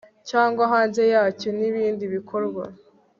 [0.29, 2.63] cyangwa hanze yacyo n ibindi bikorwa